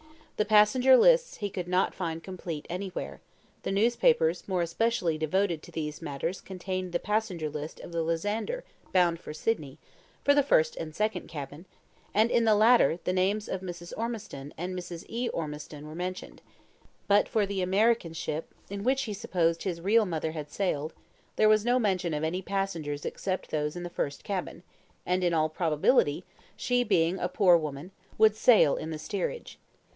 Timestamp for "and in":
12.15-12.45, 25.05-25.35